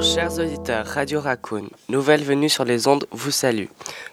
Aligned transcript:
Chers 0.00 0.38
auditeurs, 0.38 0.86
Radio 0.86 1.20
Raccoon, 1.20 1.68
nouvelle 1.88 2.22
venue 2.22 2.48
sur 2.48 2.64
les 2.64 2.86
ondes, 2.86 3.06
vous 3.10 3.32
salue. 3.32 3.66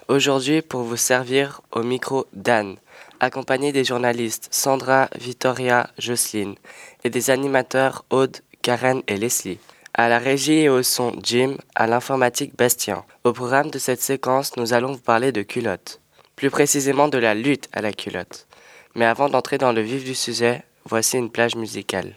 Aujourd'hui 0.08 0.60
pour 0.60 0.82
vous 0.82 0.96
servir 0.96 1.60
au 1.70 1.82
micro 1.82 2.26
Dan, 2.32 2.76
accompagné 3.20 3.72
des 3.72 3.84
journalistes 3.84 4.48
Sandra, 4.50 5.08
Victoria, 5.16 5.88
Jocelyne 5.98 6.56
et 7.04 7.10
des 7.10 7.30
animateurs 7.30 8.04
Aude, 8.10 8.38
Karen 8.62 9.02
et 9.06 9.16
Leslie. 9.16 9.58
À 9.94 10.08
la 10.08 10.18
régie 10.18 10.60
et 10.60 10.68
au 10.68 10.82
son 10.82 11.14
Jim, 11.22 11.56
à 11.76 11.86
l'informatique 11.86 12.56
Bastien. 12.56 13.04
Au 13.22 13.32
programme 13.32 13.70
de 13.70 13.78
cette 13.78 14.02
séquence, 14.02 14.56
nous 14.56 14.72
allons 14.72 14.92
vous 14.92 14.98
parler 14.98 15.30
de 15.30 15.42
culottes, 15.42 16.00
plus 16.34 16.50
précisément 16.50 17.06
de 17.08 17.18
la 17.18 17.34
lutte 17.34 17.68
à 17.72 17.80
la 17.80 17.92
culotte. 17.92 18.48
Mais 18.96 19.04
avant 19.04 19.28
d'entrer 19.28 19.58
dans 19.58 19.72
le 19.72 19.82
vif 19.82 20.04
du 20.04 20.14
sujet, 20.14 20.64
voici 20.84 21.16
une 21.16 21.30
plage 21.30 21.54
musicale. 21.54 22.16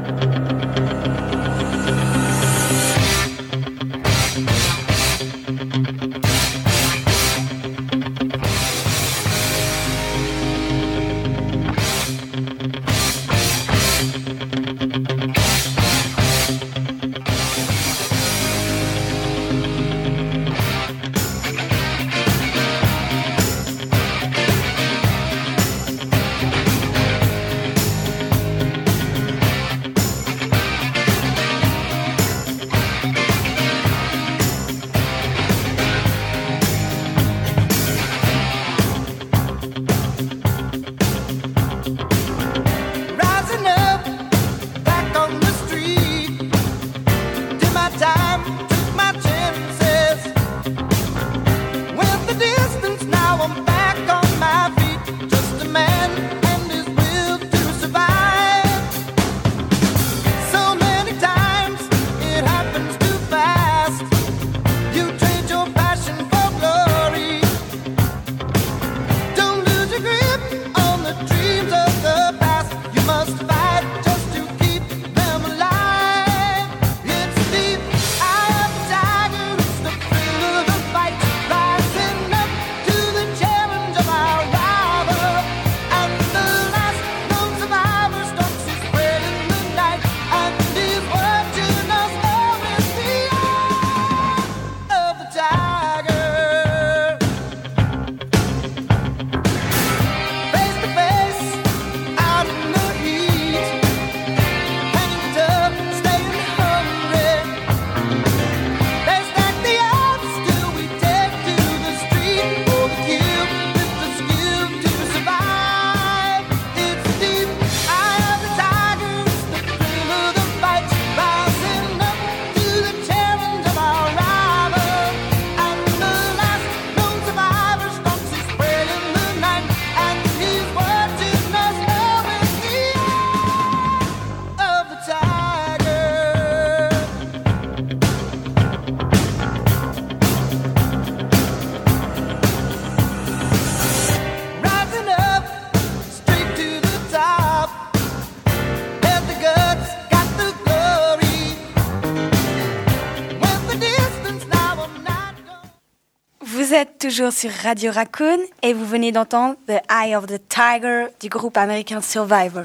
toujours 157.11 157.33
sur 157.33 157.51
Radio 157.51 157.91
Raccoon 157.91 158.39
et 158.61 158.71
vous 158.71 158.85
venez 158.85 159.11
d'entendre 159.11 159.57
The 159.67 159.81
Eye 159.91 160.15
of 160.15 160.27
the 160.27 160.39
Tiger 160.47 161.07
du 161.19 161.27
groupe 161.27 161.57
américain 161.57 161.99
Survivor. 161.99 162.63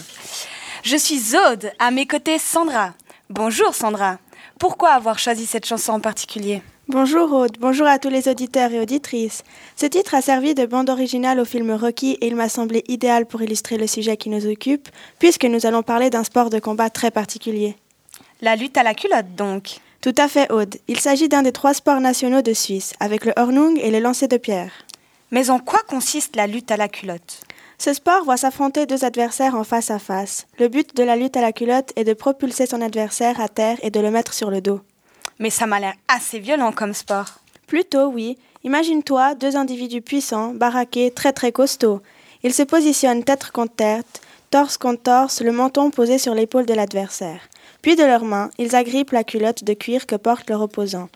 Je 0.84 0.96
suis 0.96 1.18
Zode, 1.18 1.72
à 1.80 1.90
mes 1.90 2.06
côtés 2.06 2.38
Sandra. 2.38 2.94
Bonjour 3.28 3.74
Sandra. 3.74 4.18
Pourquoi 4.60 4.90
avoir 4.90 5.18
choisi 5.18 5.46
cette 5.46 5.66
chanson 5.66 5.94
en 5.94 6.00
particulier? 6.00 6.62
Bonjour 6.86 7.32
Aude, 7.32 7.56
bonjour 7.58 7.88
à 7.88 7.98
tous 7.98 8.08
les 8.08 8.28
auditeurs 8.28 8.70
et 8.70 8.78
auditrices. 8.78 9.42
Ce 9.74 9.86
titre 9.86 10.14
a 10.14 10.22
servi 10.22 10.54
de 10.54 10.64
bande 10.64 10.90
originale 10.90 11.40
au 11.40 11.44
film 11.44 11.72
Rocky 11.72 12.12
et 12.20 12.28
il 12.28 12.36
m'a 12.36 12.48
semblé 12.48 12.84
idéal 12.86 13.26
pour 13.26 13.42
illustrer 13.42 13.78
le 13.78 13.88
sujet 13.88 14.16
qui 14.16 14.28
nous 14.28 14.46
occupe, 14.46 14.88
puisque 15.18 15.46
nous 15.46 15.66
allons 15.66 15.82
parler 15.82 16.08
d'un 16.08 16.22
sport 16.22 16.50
de 16.50 16.60
combat 16.60 16.88
très 16.88 17.10
particulier. 17.10 17.74
La 18.42 18.54
lutte 18.54 18.76
à 18.76 18.84
la 18.84 18.94
culotte 18.94 19.34
donc. 19.34 19.80
Tout 20.00 20.14
à 20.18 20.28
fait, 20.28 20.50
Aude. 20.52 20.76
Il 20.88 21.00
s'agit 21.00 21.28
d'un 21.28 21.42
des 21.42 21.52
trois 21.52 21.74
sports 21.74 22.00
nationaux 22.00 22.42
de 22.42 22.52
Suisse, 22.52 22.94
avec 23.00 23.24
le 23.24 23.32
hornung 23.36 23.78
et 23.78 23.90
le 23.90 24.00
lancer 24.00 24.28
de 24.28 24.36
pierre. 24.36 24.72
Mais 25.30 25.50
en 25.50 25.58
quoi 25.58 25.80
consiste 25.88 26.36
la 26.36 26.46
lutte 26.46 26.70
à 26.70 26.76
la 26.76 26.88
culotte? 26.88 27.42
Ce 27.78 27.92
sport 27.92 28.24
voit 28.24 28.36
s'affronter 28.36 28.86
deux 28.86 29.04
adversaires 29.04 29.54
en 29.54 29.64
face 29.64 29.90
à 29.90 29.98
face. 29.98 30.46
Le 30.58 30.68
but 30.68 30.96
de 30.96 31.02
la 31.02 31.16
lutte 31.16 31.36
à 31.36 31.42
la 31.42 31.52
culotte 31.52 31.92
est 31.96 32.04
de 32.04 32.14
propulser 32.14 32.66
son 32.66 32.80
adversaire 32.80 33.40
à 33.40 33.48
terre 33.48 33.78
et 33.82 33.90
de 33.90 34.00
le 34.00 34.10
mettre 34.10 34.32
sur 34.32 34.50
le 34.50 34.60
dos. 34.60 34.80
Mais 35.38 35.50
ça 35.50 35.66
m'a 35.66 35.80
l'air 35.80 35.94
assez 36.08 36.38
violent 36.38 36.72
comme 36.72 36.94
sport. 36.94 37.40
Plutôt, 37.66 38.06
oui. 38.06 38.38
Imagine-toi 38.64 39.34
deux 39.34 39.56
individus 39.56 40.00
puissants, 40.00 40.54
baraqués, 40.54 41.10
très 41.10 41.32
très 41.32 41.52
costauds. 41.52 42.00
Ils 42.42 42.54
se 42.54 42.62
positionnent 42.62 43.24
tête 43.24 43.50
contre 43.50 43.74
tête, 43.74 44.20
torse 44.50 44.78
contre 44.78 45.02
torse, 45.02 45.42
le 45.42 45.52
menton 45.52 45.90
posé 45.90 46.18
sur 46.18 46.34
l'épaule 46.34 46.66
de 46.66 46.74
l'adversaire. 46.74 47.40
Puis 47.86 47.94
de 47.94 48.02
leurs 48.02 48.24
mains, 48.24 48.50
ils 48.58 48.74
agrippent 48.74 49.12
la 49.12 49.22
culotte 49.22 49.62
de 49.62 49.72
cuir 49.72 50.06
que 50.06 50.16
porte 50.16 50.50
leur 50.50 50.60
opposant. 50.60 51.08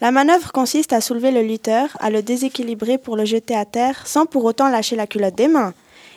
La 0.00 0.10
manœuvre 0.10 0.50
consiste 0.50 0.92
à 0.92 1.00
soulever 1.00 1.30
le 1.30 1.40
lutteur, 1.40 1.96
à 2.00 2.10
le 2.10 2.20
déséquilibrer 2.20 2.98
pour 2.98 3.16
le 3.16 3.24
jeter 3.24 3.54
à 3.54 3.64
terre, 3.64 4.04
sans 4.08 4.26
pour 4.26 4.44
autant 4.44 4.68
lâcher 4.68 4.96
la 4.96 5.06
culotte 5.06 5.36
des 5.36 5.46
mains. 5.46 5.72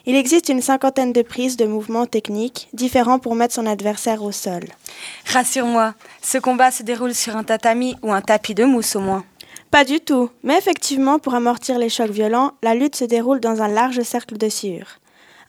Il 0.08 0.16
existe 0.16 0.50
une 0.50 0.64
cinquantaine 0.64 1.14
de 1.14 1.22
prises 1.22 1.58
de 1.58 1.68
mouvements 1.68 2.08
techniques, 2.08 2.70
différents 2.74 3.20
pour 3.20 3.36
mettre 3.36 3.54
son 3.54 3.68
adversaire 3.68 4.24
au 4.24 4.32
sol. 4.32 4.64
Rassure-moi, 5.28 5.94
ce 6.24 6.40
combat 6.40 6.72
se 6.72 6.82
déroule 6.82 7.14
sur 7.14 7.38
un 7.38 7.44
tatami 7.44 7.96
ou 8.02 8.12
un 8.12 8.22
tapis 8.22 8.56
de 8.56 8.66
mousse 8.66 8.96
au 8.96 9.02
moins. 9.02 9.24
Pas 9.70 9.84
du 9.84 10.00
tout, 10.00 10.32
mais 10.42 10.58
effectivement, 10.58 11.20
pour 11.20 11.36
amortir 11.36 11.78
les 11.78 11.90
chocs 11.90 12.10
violents, 12.10 12.54
la 12.64 12.74
lutte 12.74 12.96
se 12.96 13.06
déroule 13.06 13.42
dans 13.42 13.62
un 13.62 13.68
large 13.68 14.02
cercle 14.02 14.40
de 14.40 14.50
sciure. 14.50 14.88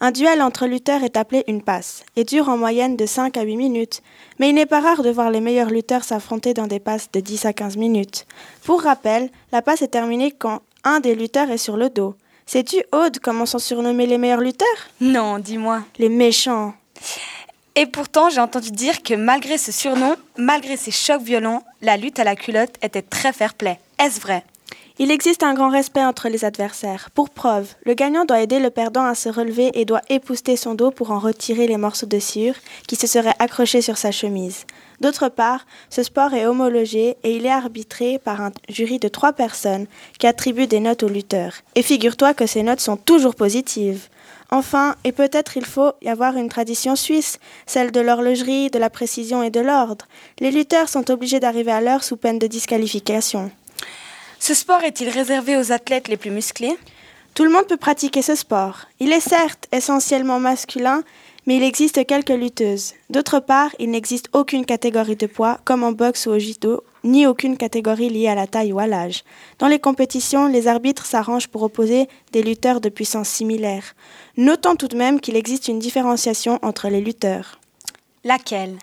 Un 0.02 0.12
duel 0.12 0.40
entre 0.40 0.66
lutteurs 0.66 1.04
est 1.04 1.18
appelé 1.18 1.44
une 1.46 1.60
passe 1.60 2.04
et 2.16 2.24
dure 2.24 2.48
en 2.48 2.56
moyenne 2.56 2.96
de 2.96 3.04
5 3.04 3.36
à 3.36 3.42
8 3.42 3.56
minutes, 3.56 4.02
mais 4.38 4.48
il 4.48 4.54
n'est 4.54 4.64
pas 4.64 4.80
rare 4.80 5.02
de 5.02 5.10
voir 5.10 5.30
les 5.30 5.42
meilleurs 5.42 5.68
lutteurs 5.68 6.04
s'affronter 6.04 6.54
dans 6.54 6.66
des 6.66 6.80
passes 6.80 7.10
de 7.12 7.20
10 7.20 7.44
à 7.44 7.52
15 7.52 7.76
minutes. 7.76 8.26
Pour 8.64 8.80
rappel, 8.80 9.28
la 9.52 9.60
passe 9.60 9.82
est 9.82 9.88
terminée 9.88 10.30
quand 10.32 10.62
un 10.84 11.00
des 11.00 11.14
lutteurs 11.14 11.50
est 11.50 11.58
sur 11.58 11.76
le 11.76 11.90
dos. 11.90 12.14
Sais-tu, 12.46 12.82
Aude, 12.92 13.18
comment 13.18 13.44
sont 13.44 13.58
surnommés 13.58 14.06
les 14.06 14.16
meilleurs 14.16 14.40
lutteurs? 14.40 14.68
Non, 15.02 15.38
dis-moi. 15.38 15.82
Les 15.98 16.08
méchants. 16.08 16.72
Et 17.76 17.84
pourtant, 17.84 18.30
j'ai 18.30 18.40
entendu 18.40 18.70
dire 18.70 19.02
que 19.02 19.12
malgré 19.12 19.58
ce 19.58 19.70
surnom, 19.70 20.16
malgré 20.38 20.78
ces 20.78 20.90
chocs 20.90 21.22
violents, 21.22 21.62
la 21.82 21.98
lutte 21.98 22.18
à 22.18 22.24
la 22.24 22.36
culotte 22.36 22.76
était 22.82 23.02
très 23.02 23.34
fair-play. 23.34 23.78
Est-ce 23.98 24.18
vrai? 24.18 24.44
Il 25.02 25.10
existe 25.10 25.42
un 25.42 25.54
grand 25.54 25.70
respect 25.70 26.04
entre 26.04 26.28
les 26.28 26.44
adversaires. 26.44 27.08
Pour 27.14 27.30
preuve, 27.30 27.72
le 27.86 27.94
gagnant 27.94 28.26
doit 28.26 28.42
aider 28.42 28.60
le 28.60 28.68
perdant 28.68 29.06
à 29.06 29.14
se 29.14 29.30
relever 29.30 29.70
et 29.72 29.86
doit 29.86 30.02
épouster 30.10 30.56
son 30.56 30.74
dos 30.74 30.90
pour 30.90 31.10
en 31.10 31.18
retirer 31.18 31.66
les 31.66 31.78
morceaux 31.78 32.04
de 32.04 32.18
cire 32.18 32.54
qui 32.86 32.96
se 32.96 33.06
seraient 33.06 33.34
accrochés 33.38 33.80
sur 33.80 33.96
sa 33.96 34.12
chemise. 34.12 34.66
D'autre 35.00 35.30
part, 35.30 35.64
ce 35.88 36.02
sport 36.02 36.34
est 36.34 36.44
homologé 36.44 37.16
et 37.24 37.34
il 37.34 37.46
est 37.46 37.50
arbitré 37.50 38.18
par 38.18 38.42
un 38.42 38.52
jury 38.68 38.98
de 38.98 39.08
trois 39.08 39.32
personnes 39.32 39.86
qui 40.18 40.26
attribuent 40.26 40.66
des 40.66 40.80
notes 40.80 41.02
aux 41.02 41.08
lutteurs. 41.08 41.54
Et 41.76 41.82
figure-toi 41.82 42.34
que 42.34 42.44
ces 42.44 42.62
notes 42.62 42.80
sont 42.80 42.98
toujours 42.98 43.34
positives. 43.34 44.08
Enfin, 44.50 44.96
et 45.04 45.12
peut-être 45.12 45.56
il 45.56 45.64
faut 45.64 45.92
y 46.02 46.10
avoir 46.10 46.36
une 46.36 46.50
tradition 46.50 46.94
suisse, 46.94 47.38
celle 47.64 47.90
de 47.90 48.00
l'horlogerie, 48.00 48.68
de 48.68 48.78
la 48.78 48.90
précision 48.90 49.42
et 49.42 49.50
de 49.50 49.60
l'ordre. 49.60 50.04
Les 50.40 50.50
lutteurs 50.50 50.90
sont 50.90 51.10
obligés 51.10 51.40
d'arriver 51.40 51.72
à 51.72 51.80
l'heure 51.80 52.04
sous 52.04 52.18
peine 52.18 52.38
de 52.38 52.46
disqualification. 52.46 53.50
Ce 54.42 54.54
sport 54.54 54.82
est-il 54.84 55.10
réservé 55.10 55.58
aux 55.58 55.70
athlètes 55.70 56.08
les 56.08 56.16
plus 56.16 56.30
musclés? 56.30 56.74
Tout 57.34 57.44
le 57.44 57.50
monde 57.50 57.66
peut 57.66 57.76
pratiquer 57.76 58.22
ce 58.22 58.34
sport. 58.34 58.86
Il 58.98 59.12
est 59.12 59.20
certes 59.20 59.68
essentiellement 59.70 60.40
masculin, 60.40 61.02
mais 61.46 61.56
il 61.56 61.62
existe 61.62 62.06
quelques 62.06 62.30
lutteuses. 62.30 62.94
D'autre 63.10 63.40
part, 63.40 63.70
il 63.78 63.90
n'existe 63.90 64.30
aucune 64.32 64.64
catégorie 64.64 65.14
de 65.14 65.26
poids, 65.26 65.60
comme 65.66 65.84
en 65.84 65.92
boxe 65.92 66.26
ou 66.26 66.30
au 66.30 66.38
judo, 66.38 66.82
ni 67.04 67.26
aucune 67.26 67.58
catégorie 67.58 68.08
liée 68.08 68.28
à 68.28 68.34
la 68.34 68.46
taille 68.46 68.72
ou 68.72 68.78
à 68.78 68.86
l'âge. 68.86 69.24
Dans 69.58 69.68
les 69.68 69.78
compétitions, 69.78 70.46
les 70.46 70.68
arbitres 70.68 71.04
s'arrangent 71.04 71.48
pour 71.48 71.62
opposer 71.62 72.08
des 72.32 72.42
lutteurs 72.42 72.80
de 72.80 72.88
puissance 72.88 73.28
similaire. 73.28 73.94
Notons 74.38 74.74
tout 74.74 74.88
de 74.88 74.96
même 74.96 75.20
qu'il 75.20 75.36
existe 75.36 75.68
une 75.68 75.78
différenciation 75.78 76.58
entre 76.62 76.88
les 76.88 77.02
lutteurs. 77.02 77.60
Laquelle? 78.24 78.78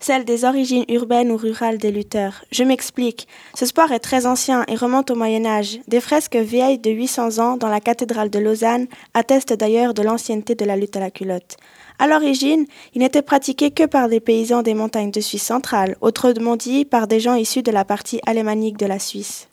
Celle 0.00 0.24
des 0.24 0.44
origines 0.44 0.84
urbaines 0.88 1.30
ou 1.30 1.36
rurales 1.36 1.78
des 1.78 1.90
lutteurs. 1.90 2.44
Je 2.52 2.64
m'explique. 2.64 3.26
Ce 3.54 3.66
sport 3.66 3.92
est 3.92 4.00
très 4.00 4.26
ancien 4.26 4.64
et 4.68 4.76
remonte 4.76 5.10
au 5.10 5.14
Moyen 5.14 5.46
Âge. 5.46 5.78
Des 5.88 6.00
fresques 6.00 6.36
vieilles 6.36 6.78
de 6.78 6.90
800 6.90 7.38
ans 7.38 7.56
dans 7.56 7.68
la 7.68 7.80
cathédrale 7.80 8.30
de 8.30 8.38
Lausanne 8.38 8.86
attestent 9.14 9.54
d'ailleurs 9.54 9.94
de 9.94 10.02
l'ancienneté 10.02 10.54
de 10.54 10.64
la 10.64 10.76
lutte 10.76 10.96
à 10.96 11.00
la 11.00 11.10
culotte. 11.10 11.56
À 11.98 12.06
l'origine, 12.06 12.66
il 12.94 13.00
n'était 13.00 13.22
pratiqué 13.22 13.70
que 13.70 13.86
par 13.86 14.08
des 14.08 14.20
paysans 14.20 14.62
des 14.62 14.74
montagnes 14.74 15.10
de 15.10 15.20
Suisse 15.20 15.44
centrale, 15.44 15.96
autrement 16.02 16.56
dit 16.56 16.84
par 16.84 17.06
des 17.06 17.20
gens 17.20 17.34
issus 17.34 17.62
de 17.62 17.72
la 17.72 17.84
partie 17.84 18.20
alémanique 18.26 18.76
de 18.76 18.86
la 18.86 18.98
Suisse. 18.98 19.48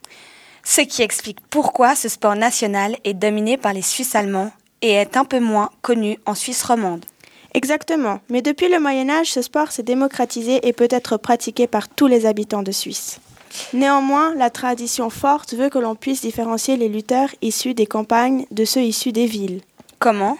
Ce 0.66 0.82
qui 0.82 1.02
explique 1.02 1.40
pourquoi 1.50 1.96
ce 1.96 2.10
sport 2.10 2.36
national 2.36 2.98
est 3.04 3.14
dominé 3.14 3.58
par 3.58 3.74
les 3.74 3.82
Suisses 3.82 4.16
allemands 4.16 4.52
et 4.82 4.92
est 4.92 5.16
un 5.18 5.26
peu 5.26 5.40
moins 5.40 5.70
connu 5.82 6.18
en 6.26 6.36
Suisse 6.36 6.64
romande. 6.64 7.06
Exactement, 7.56 8.20
mais 8.30 8.42
depuis 8.42 8.68
le 8.68 8.80
Moyen 8.80 9.10
Âge, 9.10 9.32
ce 9.32 9.42
sport 9.42 9.72
s'est 9.72 9.84
démocratisé 9.84 10.68
et 10.68 10.74
peut 10.74 10.88
être 10.90 11.18
pratiqué 11.18 11.68
par 11.68 11.88
tous 11.88 12.08
les 12.08 12.26
habitants 12.26 12.64
de 12.64 12.72
Suisse. 12.72 13.20
Néanmoins, 13.74 14.34
la 14.36 14.50
tradition 14.50 15.12
forte 15.12 15.54
veut 15.54 15.70
que 15.70 15.78
l'on 15.78 15.96
puisse 15.96 16.22
différencier 16.22 16.78
les 16.78 16.90
lutteurs 16.90 17.30
issus 17.44 17.76
des 17.76 17.86
campagnes 17.86 18.48
de 18.50 18.66
ceux 18.66 18.82
issus 18.82 19.12
des 19.12 19.28
villes. 19.28 19.62
Comment? 20.00 20.38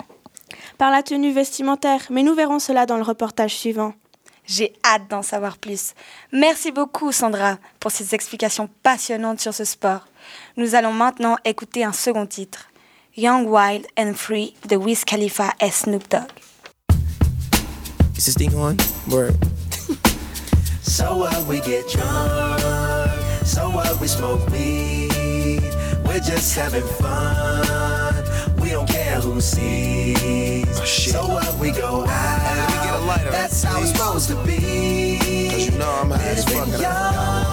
Par 0.80 0.90
la 0.90 1.04
tenue 1.04 1.32
vestimentaire, 1.32 2.08
mais 2.10 2.24
nous 2.24 2.34
verrons 2.34 2.58
cela 2.58 2.88
dans 2.88 2.98
le 2.98 3.04
reportage 3.04 3.56
suivant. 3.56 3.94
J'ai 4.46 4.74
hâte 4.84 5.08
d'en 5.10 5.22
savoir 5.22 5.58
plus. 5.58 5.94
Merci 6.32 6.72
beaucoup 6.72 7.12
Sandra 7.12 7.58
pour 7.80 7.92
ces 7.92 8.14
explications 8.16 8.70
passionnantes 8.82 9.40
sur 9.40 9.54
ce 9.54 9.64
sport. 9.64 10.08
Nous 10.58 10.76
allons 10.76 10.92
maintenant 10.92 11.38
écouter 11.46 11.84
un 11.84 11.94
second 11.94 12.26
titre, 12.26 12.70
Young, 13.16 13.48
Wild 13.48 13.86
and 13.98 14.16
Free 14.16 14.56
de 14.68 14.76
Wiz 14.76 15.06
Khalifa 15.06 15.54
et 15.62 15.70
Snoop 15.70 16.10
Dogg. 16.10 16.24
Is 18.26 18.36
this 18.36 18.48
thing 18.48 18.58
on? 18.58 18.78
Word. 19.12 19.36
so 20.82 21.18
what? 21.18 21.46
We 21.46 21.60
get 21.60 21.90
drunk. 21.90 23.12
So 23.46 23.70
what? 23.70 24.00
We 24.00 24.08
smoke 24.08 24.50
weed. 24.50 25.60
We're 26.06 26.22
just 26.22 26.56
having 26.56 26.84
fun. 26.84 28.24
We 28.62 28.70
don't 28.70 28.88
care 28.88 29.20
who 29.20 29.42
sees. 29.42 30.80
Oh, 30.80 30.86
shit. 30.86 31.12
So 31.12 31.28
what? 31.28 31.54
We 31.60 31.72
go 31.72 32.06
out. 32.06 32.40
Hey, 32.40 32.60
let 32.60 32.70
me 32.70 32.76
get 32.76 32.94
a 32.94 33.06
lighter, 33.06 33.32
That's 33.32 33.62
how 33.62 33.82
it's 33.82 33.92
supposed 33.92 34.30
to 34.30 34.36
be. 34.46 35.50
Cause 35.52 35.66
you 35.66 35.78
know 35.78 35.92
I'm 35.92 36.10
high 36.10 36.24
as 36.24 36.48
Living 36.48 36.80
fuck. 36.80 37.53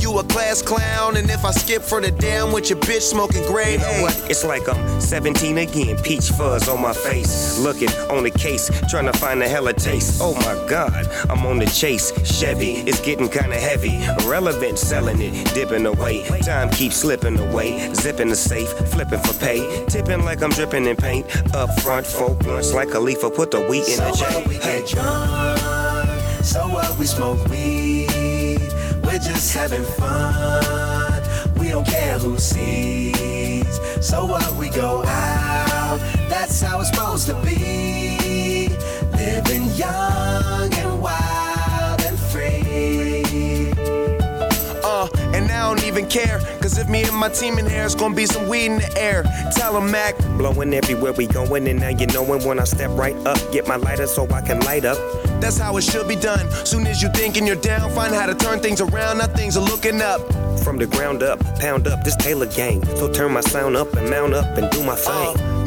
You 0.00 0.16
a 0.18 0.24
class 0.24 0.62
clown, 0.62 1.16
and 1.16 1.28
if 1.28 1.44
I 1.44 1.50
skip 1.50 1.82
for 1.82 2.00
the 2.00 2.10
damn 2.10 2.52
with 2.52 2.70
your 2.70 2.78
bitch 2.78 3.02
smoking 3.02 3.44
grade 3.46 3.80
You 3.80 3.86
know 3.86 4.02
what? 4.02 4.30
It's 4.30 4.44
like 4.44 4.68
I'm 4.68 5.00
17 5.00 5.58
again. 5.58 5.96
Peach 5.98 6.30
fuzz 6.30 6.68
on 6.68 6.80
my 6.80 6.92
face. 6.92 7.58
Looking 7.58 7.90
on 8.10 8.22
the 8.22 8.30
case, 8.30 8.70
trying 8.88 9.06
to 9.06 9.12
find 9.12 9.42
a 9.42 9.48
hella 9.48 9.72
taste. 9.72 10.20
Oh 10.22 10.34
my 10.34 10.54
god, 10.68 11.06
I'm 11.28 11.44
on 11.46 11.58
the 11.58 11.66
chase. 11.66 12.12
Chevy, 12.24 12.74
it's 12.88 13.00
getting 13.00 13.28
kinda 13.28 13.56
heavy. 13.56 13.96
Irrelevant, 14.24 14.78
selling 14.78 15.20
it, 15.20 15.32
dipping 15.54 15.84
away. 15.86 16.22
Time 16.42 16.70
keeps 16.70 16.96
slipping 16.96 17.38
away. 17.38 17.92
Zipping 17.94 18.28
the 18.28 18.36
safe, 18.36 18.70
flipping 18.92 19.18
for 19.20 19.34
pay. 19.34 19.84
Tipping 19.86 20.24
like 20.24 20.42
I'm 20.42 20.50
dripping 20.50 20.86
in 20.86 20.96
paint. 20.96 21.26
Up 21.54 21.68
front, 21.80 22.06
four 22.06 22.34
blunts 22.36 22.72
like 22.72 22.94
a 22.94 23.00
leaf. 23.00 23.20
Put 23.20 23.50
the 23.50 23.60
wheat 23.62 23.88
in 23.88 23.96
So 23.96 24.04
the 24.04 24.10
what? 24.10 24.48
We 24.48 24.54
Hey. 24.54 24.80
get 24.80 24.88
drunk. 24.90 26.44
So 26.44 26.60
what? 26.68 26.96
We 26.98 27.06
smoke 27.06 27.44
weed. 27.48 28.27
We're 29.18 29.24
just 29.24 29.52
having 29.52 29.82
fun. 29.82 31.22
We 31.58 31.70
don't 31.70 31.84
care 31.84 32.20
who 32.20 32.38
sees. 32.38 33.66
So 34.00 34.24
what? 34.24 34.54
We 34.54 34.70
go 34.70 35.02
out. 35.04 35.98
That's 36.28 36.60
how 36.60 36.78
it's 36.78 36.90
supposed 36.90 37.26
to 37.26 37.34
be. 37.42 38.68
Living 39.10 39.64
young 39.74 40.72
and 40.72 41.02
wild 41.02 42.00
and 42.02 42.16
free. 42.16 43.72
Uh, 44.84 45.08
and 45.34 45.50
I 45.50 45.68
don't 45.68 45.84
even 45.84 46.06
care. 46.06 46.38
Cause 46.60 46.78
if 46.78 46.88
me 46.88 47.02
and 47.02 47.16
my 47.16 47.28
team 47.28 47.58
in 47.58 47.68
here, 47.68 47.86
it's 47.86 47.96
gonna 47.96 48.14
be 48.14 48.26
some 48.26 48.48
weed 48.48 48.66
in 48.66 48.76
the 48.78 48.96
air. 48.96 49.24
Tell 49.50 49.72
Tell 49.72 49.76
'em, 49.78 49.90
Mac. 49.90 50.16
Blowing 50.36 50.72
everywhere 50.74 51.12
we 51.12 51.26
going, 51.26 51.66
and 51.66 51.80
now 51.80 51.88
you 51.88 52.06
knowin' 52.06 52.44
when 52.44 52.60
I 52.60 52.64
step 52.64 52.90
right 52.92 53.16
up. 53.26 53.38
Get 53.50 53.66
my 53.66 53.76
lighter 53.76 54.06
so 54.06 54.28
I 54.30 54.42
can 54.42 54.60
light 54.60 54.84
up. 54.84 54.96
That's 55.40 55.58
how 55.58 55.76
it 55.76 55.82
should 55.82 56.08
be 56.08 56.16
done. 56.16 56.50
Soon 56.64 56.86
as 56.86 57.02
you 57.02 57.08
thinking 57.10 57.46
you're 57.46 57.56
down, 57.56 57.90
find 57.90 58.14
how 58.14 58.26
to 58.26 58.34
turn 58.34 58.60
things 58.60 58.80
around. 58.80 59.18
Now 59.18 59.26
things 59.28 59.56
are 59.56 59.64
looking 59.64 60.00
up. 60.02 60.20
From 60.64 60.76
the 60.76 60.86
ground 60.86 61.22
up, 61.22 61.38
pound 61.60 61.86
up 61.86 62.04
this 62.04 62.16
Taylor 62.16 62.46
gang. 62.46 62.84
So 62.96 63.10
turn 63.10 63.32
my 63.32 63.40
sound 63.40 63.76
up 63.76 63.92
and 63.94 64.10
mount 64.10 64.34
up 64.34 64.58
and 64.58 64.70
do 64.70 64.82
my 64.82 64.94
Uh, 64.94 64.96
thing. 65.34 65.57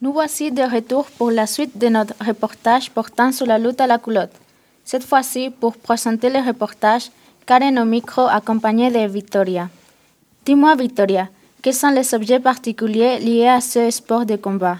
Nous 0.00 0.12
voici 0.12 0.50
de 0.52 0.62
retour 0.62 1.06
pour 1.18 1.30
la 1.30 1.46
suite 1.46 1.78
de 1.78 1.88
notre 1.88 2.14
reportage 2.24 2.90
portant 2.90 3.32
sur 3.32 3.46
la 3.46 3.58
lutte 3.58 3.80
à 3.80 3.86
la 3.86 3.98
culotte. 3.98 4.32
Cette 4.84 5.04
fois-ci, 5.04 5.50
pour 5.50 5.76
présenter 5.76 6.30
le 6.30 6.46
reportage, 6.46 7.10
Karen 7.46 7.78
au 7.78 7.84
micro 7.84 8.22
accompagnée 8.22 8.90
de 8.90 9.06
Victoria. 9.10 9.68
Dis-moi, 10.44 10.76
Victoria, 10.76 11.28
quels 11.62 11.74
sont 11.74 11.90
les 11.90 12.14
objets 12.14 12.38
particuliers 12.38 13.18
liés 13.18 13.48
à 13.48 13.60
ce 13.60 13.90
sport 13.90 14.24
de 14.24 14.36
combat? 14.36 14.78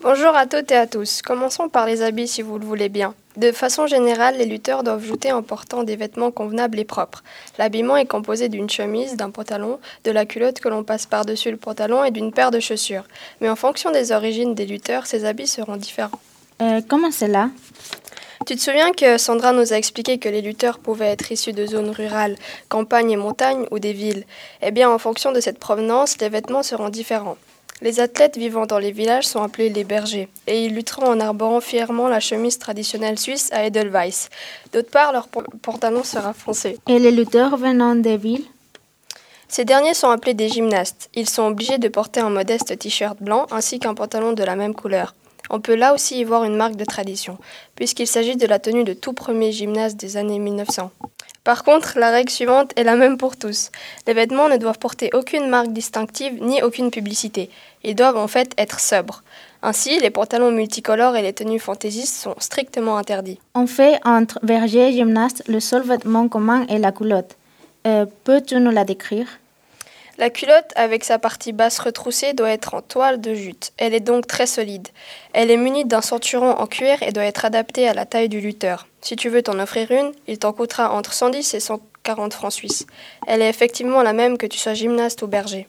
Bonjour 0.00 0.36
à 0.36 0.46
toutes 0.46 0.70
et 0.70 0.76
à 0.76 0.86
tous. 0.86 1.22
Commençons 1.22 1.68
par 1.68 1.84
les 1.84 2.02
habits 2.02 2.28
si 2.28 2.40
vous 2.40 2.56
le 2.56 2.64
voulez 2.64 2.88
bien. 2.88 3.14
De 3.36 3.50
façon 3.50 3.88
générale, 3.88 4.36
les 4.36 4.44
lutteurs 4.44 4.84
doivent 4.84 5.04
jouter 5.04 5.32
en 5.32 5.42
portant 5.42 5.82
des 5.82 5.96
vêtements 5.96 6.30
convenables 6.30 6.78
et 6.78 6.84
propres. 6.84 7.24
L'habillement 7.58 7.96
est 7.96 8.06
composé 8.06 8.48
d'une 8.48 8.70
chemise, 8.70 9.16
d'un 9.16 9.30
pantalon, 9.30 9.80
de 10.04 10.12
la 10.12 10.24
culotte 10.24 10.60
que 10.60 10.68
l'on 10.68 10.84
passe 10.84 11.06
par-dessus 11.06 11.50
le 11.50 11.56
pantalon 11.56 12.04
et 12.04 12.12
d'une 12.12 12.32
paire 12.32 12.52
de 12.52 12.60
chaussures. 12.60 13.02
Mais 13.40 13.48
en 13.48 13.56
fonction 13.56 13.90
des 13.90 14.12
origines 14.12 14.54
des 14.54 14.66
lutteurs, 14.66 15.06
ces 15.06 15.24
habits 15.24 15.48
seront 15.48 15.76
différents. 15.76 16.20
Euh, 16.62 16.80
comment 16.88 17.10
cela 17.10 17.50
Tu 18.46 18.54
te 18.54 18.60
souviens 18.60 18.92
que 18.92 19.18
Sandra 19.18 19.52
nous 19.52 19.72
a 19.72 19.76
expliqué 19.76 20.18
que 20.18 20.28
les 20.28 20.42
lutteurs 20.42 20.78
pouvaient 20.78 21.06
être 21.06 21.32
issus 21.32 21.52
de 21.52 21.66
zones 21.66 21.90
rurales, 21.90 22.36
campagnes 22.68 23.10
et 23.10 23.16
montagnes 23.16 23.66
ou 23.72 23.80
des 23.80 23.94
villes? 23.94 24.26
Eh 24.62 24.70
bien, 24.70 24.88
en 24.88 24.98
fonction 24.98 25.32
de 25.32 25.40
cette 25.40 25.58
provenance, 25.58 26.20
les 26.20 26.28
vêtements 26.28 26.62
seront 26.62 26.88
différents. 26.88 27.36
Les 27.80 28.00
athlètes 28.00 28.36
vivant 28.36 28.66
dans 28.66 28.78
les 28.80 28.90
villages 28.90 29.26
sont 29.26 29.40
appelés 29.40 29.68
les 29.68 29.84
bergers, 29.84 30.28
et 30.48 30.64
ils 30.64 30.74
lutteront 30.74 31.06
en 31.06 31.20
arborant 31.20 31.60
fièrement 31.60 32.08
la 32.08 32.18
chemise 32.18 32.58
traditionnelle 32.58 33.18
suisse 33.18 33.50
à 33.52 33.64
Edelweiss. 33.66 34.30
D'autre 34.72 34.90
part, 34.90 35.12
leur 35.12 35.28
pan- 35.28 35.44
pantalon 35.62 36.02
sera 36.02 36.32
foncé. 36.32 36.78
Et 36.88 36.98
les 36.98 37.12
lutteurs 37.12 37.56
venant 37.56 37.94
des 37.94 38.16
villes? 38.16 38.44
Ces 39.46 39.64
derniers 39.64 39.94
sont 39.94 40.10
appelés 40.10 40.34
des 40.34 40.48
gymnastes. 40.48 41.08
Ils 41.14 41.28
sont 41.28 41.44
obligés 41.44 41.78
de 41.78 41.88
porter 41.88 42.20
un 42.20 42.30
modeste 42.30 42.76
t-shirt 42.78 43.16
blanc 43.22 43.46
ainsi 43.50 43.78
qu'un 43.78 43.94
pantalon 43.94 44.32
de 44.32 44.42
la 44.42 44.56
même 44.56 44.74
couleur. 44.74 45.14
On 45.48 45.60
peut 45.60 45.76
là 45.76 45.94
aussi 45.94 46.18
y 46.18 46.24
voir 46.24 46.44
une 46.44 46.56
marque 46.56 46.76
de 46.76 46.84
tradition, 46.84 47.38
puisqu'il 47.76 48.06
s'agit 48.06 48.36
de 48.36 48.46
la 48.46 48.58
tenue 48.58 48.84
de 48.84 48.92
tout 48.92 49.14
premier 49.14 49.52
gymnaste 49.52 49.96
des 49.96 50.16
années 50.18 50.38
1900. 50.38 50.90
Par 51.48 51.64
contre, 51.64 51.98
la 51.98 52.10
règle 52.10 52.30
suivante 52.30 52.72
est 52.76 52.84
la 52.84 52.94
même 52.94 53.16
pour 53.16 53.38
tous. 53.38 53.70
Les 54.06 54.12
vêtements 54.12 54.50
ne 54.50 54.58
doivent 54.58 54.78
porter 54.78 55.08
aucune 55.14 55.48
marque 55.48 55.72
distinctive 55.72 56.34
ni 56.42 56.62
aucune 56.62 56.90
publicité. 56.90 57.48
Ils 57.84 57.94
doivent 57.94 58.18
en 58.18 58.28
fait 58.28 58.52
être 58.58 58.80
sobres. 58.80 59.22
Ainsi, 59.62 59.98
les 59.98 60.10
pantalons 60.10 60.52
multicolores 60.52 61.16
et 61.16 61.22
les 61.22 61.32
tenues 61.32 61.58
fantaisistes 61.58 62.14
sont 62.14 62.34
strictement 62.38 62.98
interdits. 62.98 63.40
On 63.54 63.66
fait 63.66 63.98
entre 64.04 64.38
berger 64.42 64.88
et 64.88 64.92
gymnaste 64.92 65.42
le 65.48 65.58
seul 65.58 65.80
vêtement 65.84 66.28
commun 66.28 66.66
est 66.66 66.78
la 66.78 66.92
culotte. 66.92 67.38
Euh, 67.86 68.04
Peux-tu 68.24 68.56
nous 68.60 68.70
la 68.70 68.84
décrire? 68.84 69.26
La 70.18 70.30
culotte, 70.30 70.72
avec 70.74 71.04
sa 71.04 71.20
partie 71.20 71.52
basse 71.52 71.78
retroussée, 71.78 72.32
doit 72.32 72.50
être 72.50 72.74
en 72.74 72.82
toile 72.82 73.20
de 73.20 73.34
jute. 73.34 73.72
Elle 73.76 73.94
est 73.94 74.00
donc 74.00 74.26
très 74.26 74.48
solide. 74.48 74.88
Elle 75.32 75.48
est 75.48 75.56
munie 75.56 75.84
d'un 75.84 76.00
ceinturon 76.00 76.50
en 76.50 76.66
cuir 76.66 77.00
et 77.04 77.12
doit 77.12 77.22
être 77.22 77.44
adaptée 77.44 77.86
à 77.86 77.94
la 77.94 78.04
taille 78.04 78.28
du 78.28 78.40
lutteur. 78.40 78.88
Si 79.00 79.14
tu 79.14 79.28
veux 79.28 79.42
t'en 79.42 79.60
offrir 79.60 79.92
une, 79.92 80.10
il 80.26 80.40
t'en 80.40 80.52
coûtera 80.52 80.92
entre 80.92 81.12
110 81.12 81.54
et 81.54 81.60
140 81.60 82.34
francs 82.34 82.52
suisses. 82.52 82.84
Elle 83.28 83.42
est 83.42 83.48
effectivement 83.48 84.02
la 84.02 84.12
même 84.12 84.38
que 84.38 84.46
tu 84.46 84.58
sois 84.58 84.74
gymnaste 84.74 85.22
ou 85.22 85.28
berger. 85.28 85.68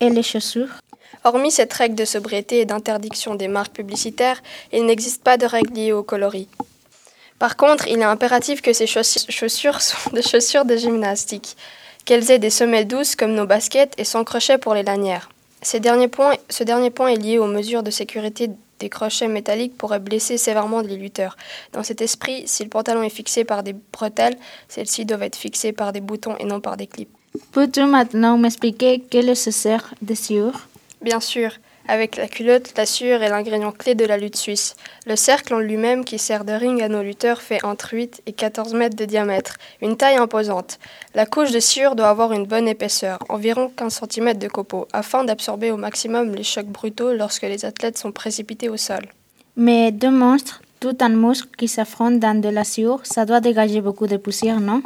Et 0.00 0.10
les 0.10 0.22
chaussures? 0.22 0.82
Hormis 1.24 1.50
cette 1.50 1.72
règle 1.72 1.94
de 1.94 2.04
sobriété 2.04 2.60
et 2.60 2.66
d'interdiction 2.66 3.34
des 3.34 3.48
marques 3.48 3.74
publicitaires, 3.74 4.42
il 4.72 4.84
n'existe 4.84 5.24
pas 5.24 5.38
de 5.38 5.46
règle 5.46 5.72
liée 5.72 5.92
au 5.92 6.02
coloris. 6.02 6.48
Par 7.38 7.56
contre, 7.56 7.88
il 7.88 8.00
est 8.00 8.04
impératif 8.04 8.60
que 8.60 8.74
ces 8.74 8.86
chaussures 8.86 9.80
soient 9.80 10.12
des 10.12 10.22
chaussures 10.22 10.66
de 10.66 10.76
gymnastique, 10.76 11.56
qu'elles 12.06 12.30
aient 12.30 12.38
des 12.38 12.50
semelles 12.50 12.86
douces 12.88 13.16
comme 13.16 13.34
nos 13.34 13.46
baskets 13.46 13.92
et 13.98 14.04
sans 14.04 14.24
crochet 14.24 14.56
pour 14.56 14.72
les 14.74 14.82
lanières. 14.82 15.28
Ces 15.60 15.80
derniers 15.80 16.08
points- 16.08 16.36
ce 16.48 16.64
dernier 16.64 16.90
point 16.90 17.08
est 17.08 17.16
lié 17.16 17.38
aux 17.38 17.46
mesures 17.46 17.82
de 17.82 17.90
sécurité 17.90 18.50
des 18.78 18.88
crochets 18.90 19.28
métalliques 19.28 19.76
pourraient 19.76 19.98
blesser 20.00 20.36
sévèrement 20.36 20.80
les 20.82 20.96
lutteurs. 20.96 21.36
Dans 21.72 21.82
cet 21.82 22.02
esprit, 22.02 22.42
si 22.46 22.62
le 22.62 22.68
pantalon 22.68 23.02
est 23.02 23.08
fixé 23.10 23.42
par 23.44 23.62
des 23.62 23.74
bretelles, 23.92 24.36
celles-ci 24.68 25.04
doivent 25.06 25.22
être 25.22 25.36
fixées 25.36 25.72
par 25.72 25.92
des 25.92 26.00
boutons 26.00 26.36
et 26.38 26.44
non 26.44 26.60
par 26.60 26.76
des 26.76 26.86
clips. 26.86 27.08
Peux-tu 27.52 27.84
maintenant 27.84 28.36
m'expliquer 28.38 29.02
quel 29.10 29.28
est 29.30 29.34
ce 29.34 29.50
cercle 29.50 29.94
de 30.02 30.14
sciure 30.14 30.68
Bien 31.00 31.20
sûr, 31.20 31.50
avec 31.88 32.16
la 32.16 32.28
culotte, 32.28 32.72
la 32.76 32.86
sueur 32.86 33.22
est 33.22 33.28
l'ingrédient 33.28 33.72
clé 33.72 33.94
de 33.94 34.04
la 34.04 34.16
lutte 34.16 34.36
suisse. 34.36 34.76
Le 35.06 35.16
cercle 35.16 35.54
en 35.54 35.58
lui-même 35.58 36.04
qui 36.04 36.18
sert 36.18 36.44
de 36.44 36.52
ring 36.52 36.82
à 36.82 36.88
nos 36.88 37.02
lutteurs 37.02 37.40
fait 37.40 37.64
entre 37.64 37.94
8 37.94 38.22
et 38.26 38.32
14 38.32 38.74
mètres 38.74 38.96
de 38.96 39.04
diamètre, 39.04 39.56
une 39.80 39.96
taille 39.96 40.16
imposante. 40.16 40.78
La 41.14 41.26
couche 41.26 41.52
de 41.52 41.60
sciure 41.60 41.96
doit 41.96 42.08
avoir 42.08 42.32
une 42.32 42.46
bonne 42.46 42.68
épaisseur, 42.68 43.18
environ 43.28 43.70
15 43.76 44.00
cm 44.10 44.34
de 44.34 44.48
copeaux, 44.48 44.88
afin 44.92 45.24
d'absorber 45.24 45.70
au 45.70 45.76
maximum 45.76 46.34
les 46.34 46.42
chocs 46.42 46.66
brutaux 46.66 47.12
lorsque 47.12 47.42
les 47.42 47.64
athlètes 47.64 47.98
sont 47.98 48.12
précipités 48.12 48.68
au 48.68 48.76
sol. 48.76 49.02
Mais 49.56 49.92
deux 49.92 50.10
monstres, 50.10 50.62
tout 50.80 50.96
un 51.00 51.08
muscle 51.08 51.48
qui 51.56 51.68
s'affrontent 51.68 52.18
dans 52.18 52.40
de 52.40 52.48
la 52.48 52.64
sciure, 52.64 53.00
ça 53.04 53.24
doit 53.24 53.40
dégager 53.40 53.80
beaucoup 53.80 54.06
de 54.06 54.16
poussière, 54.16 54.60
non? 54.60 54.82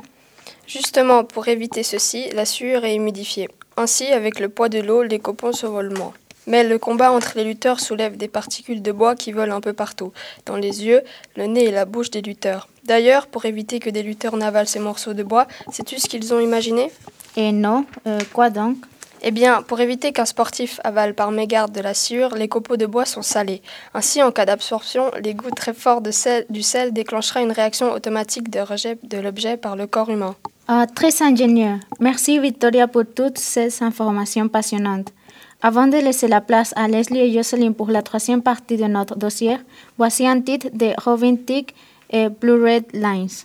Justement, 0.67 1.25
pour 1.25 1.49
éviter 1.49 1.83
ceci, 1.83 2.29
la 2.33 2.45
sueur 2.45 2.85
est 2.85 2.95
humidifiée. 2.95 3.49
Ainsi, 3.77 4.07
avec 4.07 4.39
le 4.39 4.49
poids 4.49 4.69
de 4.69 4.79
l'eau, 4.79 5.03
les 5.03 5.19
copeaux 5.19 5.53
se 5.53 5.67
volent 5.67 5.97
moins. 5.99 6.13
Mais 6.47 6.65
le 6.65 6.79
combat 6.79 7.13
entre 7.13 7.33
les 7.37 7.45
lutteurs 7.45 7.81
soulève 7.81 8.17
des 8.17 8.29
particules 8.29 8.83
de 8.83 8.93
bois 8.93 9.15
qui 9.15 9.33
volent 9.33 9.57
un 9.57 9.61
peu 9.61 9.73
partout, 9.73 10.13
dans 10.47 10.57
les 10.57 10.85
yeux, 10.85 11.03
le 11.37 11.47
nez 11.47 11.65
et 11.65 11.71
la 11.71 11.85
bouche 11.85 12.11
des 12.11 12.23
lutteurs. 12.23 12.69
D'ailleurs, 12.85 13.27
pour 13.27 13.45
éviter 13.45 13.79
que 13.79 13.91
des 13.91 14.03
lutteurs 14.03 14.37
n'avalent 14.37 14.67
ces 14.67 14.79
morceaux 14.79 15.15
de 15.15 15.23
bois, 15.23 15.47
sais-tu 15.71 15.99
ce 15.99 16.09
qu'ils 16.09 16.33
ont 16.33 16.41
imaginé? 16.41 16.91
Et 17.37 17.53
non, 17.53 17.85
euh, 18.07 18.19
quoi 18.33 18.51
donc? 18.51 18.77
Eh 19.23 19.33
bien, 19.33 19.61
pour 19.63 19.81
éviter 19.81 20.13
qu'un 20.13 20.25
sportif 20.25 20.81
avale 20.83 21.15
par 21.15 21.31
mégarde 21.31 21.73
de 21.73 21.81
la 21.81 21.93
sciure, 21.93 22.35
les 22.35 22.49
copeaux 22.49 22.79
de 22.79 22.87
bois 22.87 23.05
sont 23.05 23.21
salés. 23.21 23.61
Ainsi, 23.93 24.23
en 24.23 24.33
cas 24.33 24.47
d'absorption, 24.47 25.11
les 25.23 25.35
goûts 25.35 25.51
très 25.51 25.75
forts 25.75 26.01
de 26.01 26.11
sel, 26.11 26.47
du 26.49 26.63
sel 26.63 26.93
déclenchera 26.95 27.43
une 27.43 27.53
réaction 27.53 27.93
automatique 27.93 28.49
de 28.49 28.61
rejet 28.61 28.99
de 29.03 29.19
l'objet 29.19 29.59
par 29.59 29.77
le 29.77 29.87
corps 29.87 30.09
humain. 30.09 30.37
Ah, 30.69 30.87
Très 30.95 31.23
ingénieux. 31.23 31.79
Merci 31.99 32.39
Victoria 32.39 32.89
pour 32.89 33.03
toutes 33.15 33.39
ces 33.39 33.83
informations 33.83 34.49
passionnantes. 34.49 35.13
Avant 35.63 35.87
de 35.87 35.99
laisser 35.99 36.27
la 36.27 36.41
place 36.41 36.73
à 36.75 36.89
Leslie 36.89 37.21
et 37.21 37.33
Jocelyn 37.33 37.73
pour 37.73 37.91
la 37.91 38.01
troisième 38.03 38.43
partie 38.43 38.79
de 38.79 38.85
notre 38.85 39.17
dossier, 39.17 39.59
voici 39.99 40.27
un 40.27 40.41
titre 40.41 40.69
de 40.73 40.93
Robin 41.05 41.37
Thicke 41.37 41.75
et 42.09 42.31
Blue 42.31 42.63
Red 42.65 42.87
Lines. 42.95 43.45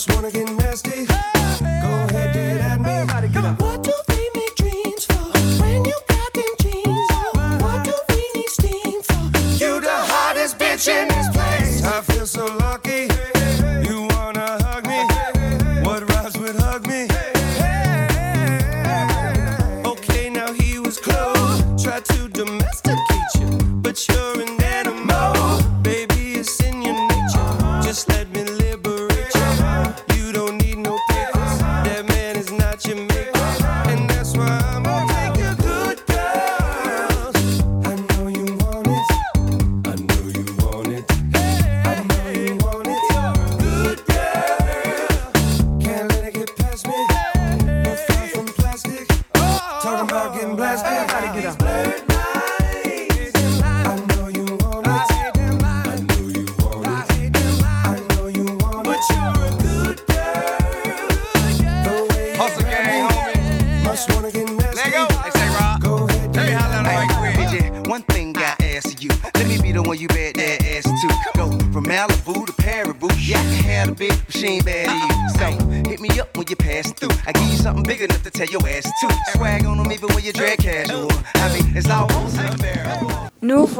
just 0.00 0.16
wanna 0.16 0.30
get 0.30 0.50
nasty. 0.52 1.04
Hey, 1.04 1.80
go 1.82 1.90
ahead, 2.08 2.32
get 2.32 2.60
at 2.62 2.80
me. 2.80 2.90
Everybody, 2.90 3.28
come 3.28 3.44
on. 3.44 3.56
What 3.56 3.79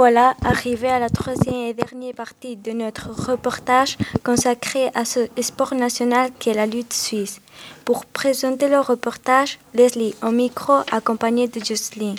voilà 0.01 0.35
arrivés 0.43 0.89
à 0.89 0.99
la 0.99 1.11
troisième 1.11 1.67
et 1.67 1.75
dernière 1.75 2.15
partie 2.15 2.57
de 2.57 2.73
notre 2.73 3.11
reportage 3.29 3.99
consacré 4.25 4.89
à 4.95 5.05
ce 5.05 5.21
sport 5.43 5.75
national 5.75 6.31
qu'est 6.39 6.55
la 6.55 6.65
lutte 6.65 6.95
suisse. 6.95 7.39
Pour 7.85 8.07
présenter 8.07 8.69
le 8.71 8.81
reportage, 8.81 9.59
Leslie 9.75 10.15
au 10.23 10.31
micro 10.31 10.73
accompagnée 10.91 11.49
de 11.49 11.63
Jocelyne. 11.63 12.17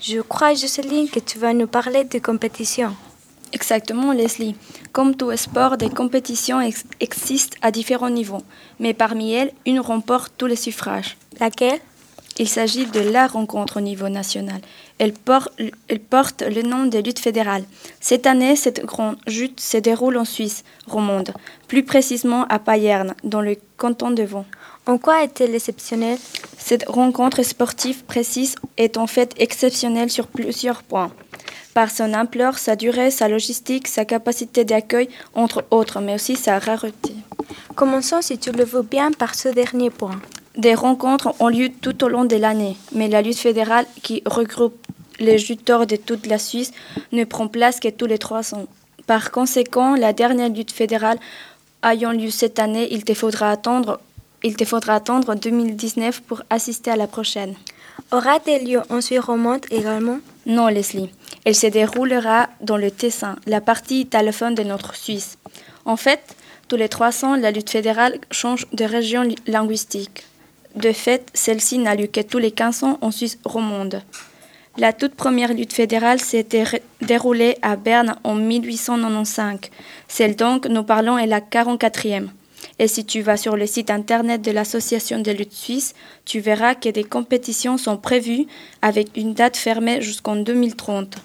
Je 0.00 0.18
crois, 0.22 0.54
Jocelyne, 0.54 1.08
que 1.08 1.20
tu 1.20 1.38
vas 1.38 1.54
nous 1.54 1.68
parler 1.68 2.02
de 2.02 2.18
compétition. 2.18 2.96
Exactement, 3.52 4.10
Leslie. 4.10 4.56
Comme 4.90 5.14
tout 5.14 5.30
sport, 5.36 5.76
des 5.76 5.90
compétitions 5.90 6.60
ex- 6.60 6.84
existent 6.98 7.56
à 7.62 7.70
différents 7.70 8.10
niveaux, 8.10 8.42
mais 8.80 8.92
parmi 8.92 9.34
elles, 9.34 9.52
une 9.66 9.78
remporte 9.78 10.32
tous 10.36 10.46
les 10.46 10.56
suffrages. 10.56 11.16
Laquelle? 11.38 11.78
Il 12.42 12.48
s'agit 12.48 12.86
de 12.86 13.00
la 13.00 13.26
rencontre 13.26 13.76
au 13.76 13.80
niveau 13.82 14.08
national. 14.08 14.62
Elle, 14.98 15.12
por- 15.12 15.50
elle 15.88 16.00
porte 16.00 16.42
le 16.42 16.62
nom 16.62 16.86
de 16.86 16.98
lutte 16.98 17.18
fédérale. 17.18 17.64
Cette 18.00 18.26
année, 18.26 18.56
cette 18.56 18.82
grande 18.86 19.18
lutte 19.26 19.60
se 19.60 19.76
déroule 19.76 20.16
en 20.16 20.24
Suisse 20.24 20.64
romande, 20.86 21.34
plus 21.68 21.82
précisément 21.84 22.46
à 22.48 22.58
Payerne, 22.58 23.14
dans 23.24 23.42
le 23.42 23.56
canton 23.76 24.10
de 24.10 24.22
Vaud. 24.22 24.46
En 24.86 24.96
quoi 24.96 25.22
est-elle 25.22 25.54
exceptionnelle? 25.54 26.18
Cette 26.56 26.88
rencontre 26.88 27.42
sportive 27.42 28.04
précise 28.04 28.54
est 28.78 28.96
en 28.96 29.06
fait 29.06 29.34
exceptionnelle 29.36 30.10
sur 30.10 30.26
plusieurs 30.26 30.82
points. 30.82 31.12
Par 31.74 31.90
son 31.90 32.14
ampleur, 32.14 32.56
sa 32.58 32.74
durée, 32.74 33.10
sa 33.10 33.28
logistique, 33.28 33.86
sa 33.86 34.06
capacité 34.06 34.64
d'accueil, 34.64 35.10
entre 35.34 35.62
autres, 35.70 36.00
mais 36.00 36.14
aussi 36.14 36.36
sa 36.36 36.58
rareté. 36.58 37.12
Commençons, 37.76 38.22
si 38.22 38.38
tu 38.38 38.50
le 38.50 38.64
veux 38.64 38.82
bien, 38.82 39.12
par 39.12 39.34
ce 39.34 39.50
dernier 39.50 39.90
point. 39.90 40.18
Des 40.56 40.74
rencontres 40.74 41.32
ont 41.40 41.48
lieu 41.48 41.68
tout 41.70 42.02
au 42.04 42.08
long 42.08 42.24
de 42.24 42.36
l'année, 42.36 42.76
mais 42.92 43.08
la 43.08 43.22
lutte 43.22 43.38
fédérale, 43.38 43.86
qui 44.02 44.22
regroupe 44.26 44.76
les 45.18 45.38
lutteurs 45.38 45.86
de 45.86 45.96
toute 45.96 46.26
la 46.26 46.38
Suisse, 46.38 46.72
ne 47.12 47.24
prend 47.24 47.46
place 47.46 47.78
que 47.78 47.88
tous 47.88 48.06
les 48.06 48.18
trois 48.18 48.54
ans. 48.54 48.66
Par 49.06 49.30
conséquent, 49.30 49.94
la 49.94 50.12
dernière 50.12 50.48
lutte 50.48 50.72
fédérale 50.72 51.18
ayant 51.84 52.12
lieu 52.12 52.30
cette 52.30 52.58
année, 52.58 52.88
il 52.92 53.04
te 53.04 53.14
faudra 53.14 53.50
attendre, 53.50 54.00
il 54.42 54.56
te 54.56 54.64
faudra 54.64 54.96
attendre 54.96 55.34
2019 55.34 56.22
pour 56.22 56.42
assister 56.50 56.90
à 56.90 56.96
la 56.96 57.06
prochaine. 57.06 57.54
Aura-t-elle 58.12 58.64
lieu 58.66 58.80
en 58.90 59.00
Suisse 59.00 59.20
romande 59.20 59.64
également? 59.70 60.18
Non, 60.46 60.66
Leslie. 60.68 61.10
Elle 61.44 61.54
se 61.54 61.66
déroulera 61.68 62.48
dans 62.60 62.76
le 62.76 62.90
Tessin, 62.90 63.36
la 63.46 63.60
partie 63.60 64.00
italophone 64.00 64.54
de 64.54 64.62
notre 64.62 64.94
Suisse. 64.96 65.38
En 65.84 65.96
fait, 65.96 66.20
tous 66.68 66.76
les 66.76 66.88
300, 66.88 67.36
la 67.36 67.50
lutte 67.50 67.70
fédérale 67.70 68.18
change 68.30 68.66
de 68.72 68.84
région 68.84 69.22
li- 69.22 69.36
linguistique. 69.46 70.24
De 70.76 70.92
fait, 70.92 71.26
celle-ci 71.34 71.78
n'a 71.78 71.94
lieu 71.94 72.06
que 72.06 72.20
tous 72.20 72.38
les 72.38 72.52
15 72.52 72.84
ans 72.84 72.98
en 73.00 73.10
Suisse 73.10 73.38
romande. 73.44 74.02
La 74.76 74.92
toute 74.92 75.14
première 75.14 75.52
lutte 75.52 75.72
fédérale 75.72 76.20
s'était 76.20 76.64
déroulée 77.00 77.58
à 77.60 77.76
Berne 77.76 78.16
en 78.22 78.34
1895. 78.34 79.58
Celle 80.06 80.36
donc 80.36 80.66
nous 80.66 80.84
parlons 80.84 81.18
est 81.18 81.26
la 81.26 81.40
44e. 81.40 82.28
Et 82.78 82.88
si 82.88 83.04
tu 83.04 83.20
vas 83.20 83.36
sur 83.36 83.56
le 83.56 83.66
site 83.66 83.90
internet 83.90 84.42
de 84.42 84.52
l'Association 84.52 85.20
de 85.20 85.32
lutte 85.32 85.52
suisse, 85.52 85.94
tu 86.24 86.40
verras 86.40 86.74
que 86.74 86.88
des 86.88 87.04
compétitions 87.04 87.76
sont 87.76 87.96
prévues 87.96 88.46
avec 88.80 89.16
une 89.16 89.34
date 89.34 89.56
fermée 89.56 90.00
jusqu'en 90.00 90.36
2030. 90.36 91.16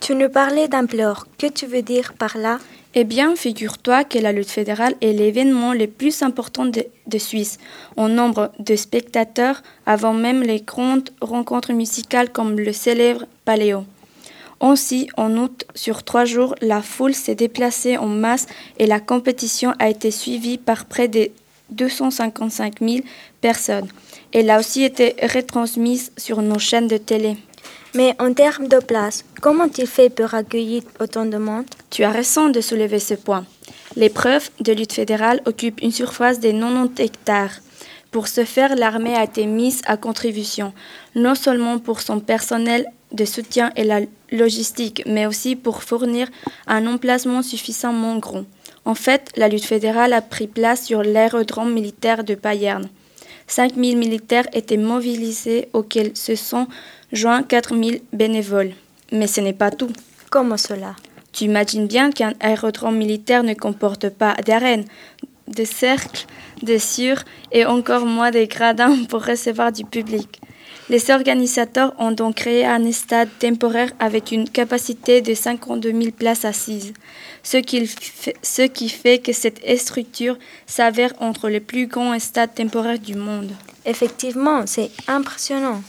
Tu 0.00 0.14
nous 0.14 0.30
parlais 0.30 0.66
d'ampleur. 0.66 1.26
Que 1.38 1.46
tu 1.46 1.66
veux 1.66 1.82
dire 1.82 2.14
par 2.14 2.38
là? 2.38 2.58
Eh 2.94 3.04
bien, 3.04 3.36
figure-toi 3.36 4.02
que 4.04 4.18
la 4.18 4.32
lutte 4.32 4.50
fédérale 4.50 4.94
est 5.02 5.12
l'événement 5.12 5.74
le 5.74 5.86
plus 5.86 6.22
important 6.22 6.64
de, 6.64 6.86
de 7.06 7.18
Suisse, 7.18 7.58
en 7.98 8.08
nombre 8.08 8.50
de 8.58 8.76
spectateurs, 8.76 9.62
avant 9.84 10.14
même 10.14 10.42
les 10.42 10.62
grandes 10.62 11.10
rencontres 11.20 11.74
musicales 11.74 12.30
comme 12.32 12.58
le 12.58 12.72
célèbre 12.72 13.26
Paléo. 13.44 13.84
Ainsi, 14.62 15.08
en 15.18 15.36
août, 15.36 15.66
sur 15.74 16.02
trois 16.02 16.24
jours, 16.24 16.54
la 16.62 16.80
foule 16.80 17.14
s'est 17.14 17.34
déplacée 17.34 17.98
en 17.98 18.06
masse 18.06 18.46
et 18.78 18.86
la 18.86 19.00
compétition 19.00 19.74
a 19.78 19.90
été 19.90 20.10
suivie 20.10 20.58
par 20.58 20.86
près 20.86 21.08
de 21.08 21.30
255 21.70 22.80
000 22.80 23.00
personnes. 23.40 23.88
Elle 24.32 24.50
a 24.50 24.58
aussi 24.58 24.82
été 24.82 25.14
retransmise 25.22 26.12
sur 26.16 26.40
nos 26.42 26.58
chaînes 26.58 26.88
de 26.88 26.96
télé. 26.96 27.36
Mais 27.94 28.14
en 28.20 28.32
termes 28.32 28.68
de 28.68 28.78
place, 28.78 29.24
comment 29.40 29.68
il 29.76 29.86
fait 29.86 30.10
pour 30.10 30.34
accueillir 30.34 30.82
autant 31.00 31.26
de 31.26 31.36
monde? 31.38 31.64
Tu 31.90 32.04
as 32.04 32.12
raison 32.12 32.48
de 32.48 32.60
soulever 32.60 33.00
ce 33.00 33.14
point. 33.14 33.44
L'épreuve 33.96 34.48
de 34.60 34.72
lutte 34.72 34.92
fédérale 34.92 35.42
occupe 35.44 35.82
une 35.82 35.90
surface 35.90 36.38
de 36.38 36.52
90 36.52 37.02
hectares. 37.02 37.50
Pour 38.12 38.28
ce 38.28 38.44
faire, 38.44 38.76
l'armée 38.76 39.16
a 39.16 39.24
été 39.24 39.46
mise 39.46 39.82
à 39.86 39.96
contribution, 39.96 40.72
non 41.16 41.34
seulement 41.34 41.78
pour 41.78 42.00
son 42.00 42.20
personnel 42.20 42.86
de 43.12 43.24
soutien 43.24 43.72
et 43.74 43.82
la 43.82 44.00
logistique, 44.30 45.02
mais 45.06 45.26
aussi 45.26 45.56
pour 45.56 45.82
fournir 45.82 46.28
un 46.68 46.86
emplacement 46.86 47.42
suffisamment 47.42 48.18
grand. 48.18 48.44
En 48.84 48.94
fait, 48.94 49.30
la 49.36 49.48
lutte 49.48 49.64
fédérale 49.64 50.12
a 50.12 50.22
pris 50.22 50.46
place 50.46 50.86
sur 50.86 51.02
l'aérodrome 51.02 51.72
militaire 51.72 52.22
de 52.22 52.36
Payerne. 52.36 52.88
5000 53.48 53.98
militaires 53.98 54.46
étaient 54.52 54.76
mobilisés 54.76 55.68
auxquels 55.72 56.16
se 56.16 56.36
sont 56.36 56.68
joints 57.12 57.42
4000 57.42 58.00
bénévoles. 58.12 58.72
Mais 59.12 59.26
ce 59.26 59.40
n'est 59.40 59.52
pas 59.52 59.70
tout. 59.70 59.92
Comment 60.30 60.56
cela? 60.56 60.94
Tu 61.32 61.44
imagines 61.44 61.86
bien 61.86 62.10
qu'un 62.10 62.34
aérodrome 62.40 62.96
militaire 62.96 63.42
ne 63.42 63.54
comporte 63.54 64.08
pas 64.08 64.34
d'arène, 64.46 64.84
de 65.48 65.64
cercles, 65.64 66.26
de 66.62 66.78
sûrs 66.78 67.22
et 67.52 67.64
encore 67.64 68.06
moins 68.06 68.30
des 68.30 68.46
gradins 68.46 68.96
pour 69.08 69.24
recevoir 69.24 69.72
du 69.72 69.84
public. 69.84 70.40
Les 70.88 71.10
organisateurs 71.10 71.94
ont 71.98 72.10
donc 72.10 72.36
créé 72.36 72.66
un 72.66 72.90
stade 72.90 73.28
temporaire 73.38 73.92
avec 74.00 74.32
une 74.32 74.48
capacité 74.48 75.20
de 75.20 75.34
52 75.34 75.92
000 75.92 76.10
places 76.10 76.44
assises, 76.44 76.92
ce 77.44 77.58
qui 77.58 77.86
fait, 77.86 78.34
ce 78.42 78.62
qui 78.62 78.88
fait 78.88 79.18
que 79.18 79.32
cette 79.32 79.60
structure 79.78 80.36
s'avère 80.66 81.12
entre 81.20 81.48
les 81.48 81.60
plus 81.60 81.86
grands 81.86 82.18
stades 82.18 82.54
temporaires 82.54 82.98
du 82.98 83.14
monde. 83.14 83.52
Effectivement, 83.86 84.66
c'est 84.66 84.90
impressionnant. 85.06 85.80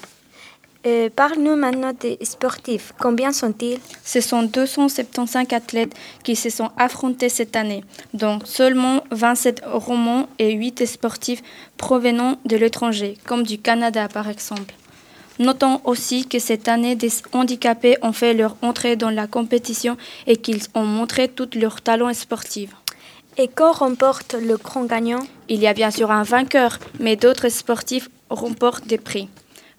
Euh, 0.88 1.10
Parle-nous 1.16 1.56
maintenant 1.56 1.94
des 1.94 2.18
sportifs. 2.24 2.94
Combien 3.00 3.32
sont-ils? 3.32 3.78
Ce 4.04 4.20
sont 4.20 4.42
275 4.42 5.54
athlètes 5.54 5.94
qui 6.24 6.36
se 6.36 6.50
sont 6.50 6.72
affrontés 6.76 7.30
cette 7.30 7.56
année, 7.56 7.84
dont 8.16 8.40
seulement 8.46 9.04
27 9.12 9.62
romans 9.66 10.28
et 10.40 10.54
8 10.54 10.88
sportifs 10.88 11.44
provenant 11.78 12.38
de 12.46 12.58
l'étranger, 12.58 13.18
comme 13.28 13.44
du 13.44 13.60
Canada 13.60 14.08
par 14.08 14.28
exemple. 14.28 14.74
Notons 15.38 15.82
aussi 15.86 16.28
que 16.28 16.40
cette 16.40 16.68
année, 16.68 16.96
des 16.96 17.12
handicapés 17.32 17.98
ont 18.02 18.12
fait 18.12 18.34
leur 18.34 18.56
entrée 18.64 18.96
dans 18.96 19.10
la 19.12 19.28
compétition 19.28 19.98
et 20.26 20.38
qu'ils 20.38 20.64
ont 20.74 20.86
montré 20.86 21.28
tout 21.28 21.50
leur 21.56 21.82
talent 21.82 22.14
sportif. 22.14 22.72
Et 23.38 23.48
quand 23.48 23.72
remporte 23.72 24.34
le 24.34 24.58
grand 24.58 24.86
gagnant? 24.86 25.22
Il 25.48 25.60
y 25.60 25.68
a 25.68 25.74
bien 25.74 25.90
sûr 25.92 26.12
un 26.12 26.24
vainqueur, 26.24 26.80
mais 27.00 27.16
d'autres 27.16 27.50
sportifs 27.50 28.10
remportent 28.30 28.88
des 28.88 28.98
prix. 28.98 29.30